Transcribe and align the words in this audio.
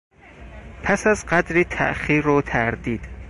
پس 0.83 1.07
از 1.07 1.25
قدری 1.25 1.63
تاخیر 1.63 2.27
و 2.27 2.41
تردید... 2.41 3.01